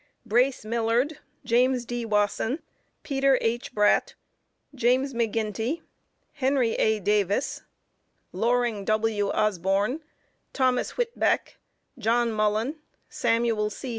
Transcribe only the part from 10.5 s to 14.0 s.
Thomas Whitbeck, John Mullen, Samuel C.